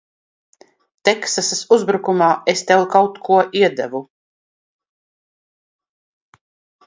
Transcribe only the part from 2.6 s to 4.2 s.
tev kaut ko iedevu.